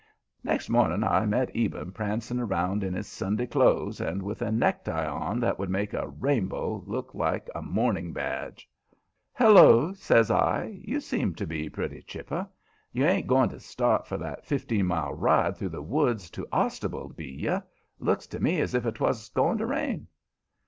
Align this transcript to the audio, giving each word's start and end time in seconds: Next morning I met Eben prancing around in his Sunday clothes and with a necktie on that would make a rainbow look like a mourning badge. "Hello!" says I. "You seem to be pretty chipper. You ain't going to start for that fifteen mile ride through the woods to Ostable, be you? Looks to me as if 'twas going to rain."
Next 0.43 0.67
morning 0.67 1.03
I 1.03 1.27
met 1.27 1.51
Eben 1.53 1.91
prancing 1.91 2.39
around 2.39 2.83
in 2.83 2.95
his 2.95 3.05
Sunday 3.05 3.45
clothes 3.45 4.01
and 4.01 4.23
with 4.23 4.41
a 4.41 4.51
necktie 4.51 5.05
on 5.07 5.39
that 5.41 5.59
would 5.59 5.69
make 5.69 5.93
a 5.93 6.07
rainbow 6.09 6.83
look 6.87 7.13
like 7.13 7.47
a 7.53 7.61
mourning 7.61 8.11
badge. 8.11 8.67
"Hello!" 9.31 9.93
says 9.93 10.31
I. 10.31 10.81
"You 10.83 11.01
seem 11.01 11.35
to 11.35 11.45
be 11.45 11.69
pretty 11.69 12.01
chipper. 12.01 12.49
You 12.91 13.05
ain't 13.05 13.27
going 13.27 13.49
to 13.51 13.59
start 13.59 14.07
for 14.07 14.17
that 14.17 14.43
fifteen 14.43 14.87
mile 14.87 15.13
ride 15.13 15.55
through 15.55 15.69
the 15.69 15.83
woods 15.83 16.31
to 16.31 16.47
Ostable, 16.51 17.09
be 17.15 17.27
you? 17.29 17.61
Looks 17.99 18.25
to 18.29 18.39
me 18.39 18.59
as 18.59 18.73
if 18.73 18.91
'twas 18.91 19.29
going 19.29 19.59
to 19.59 19.67
rain." 19.67 20.07